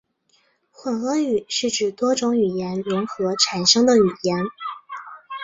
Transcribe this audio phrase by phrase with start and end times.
[0.71, 4.43] 混合语是指多种语言融合产生的语言。